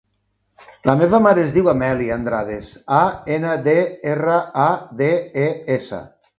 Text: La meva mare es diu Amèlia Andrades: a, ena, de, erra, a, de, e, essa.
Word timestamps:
La 0.89 0.95
meva 1.01 1.19
mare 1.25 1.43
es 1.49 1.53
diu 1.57 1.69
Amèlia 1.73 2.15
Andrades: 2.17 2.71
a, 3.01 3.03
ena, 3.37 3.53
de, 3.69 3.77
erra, 4.15 4.41
a, 4.67 4.69
de, 5.05 5.15
e, 5.47 5.49
essa. 5.81 6.05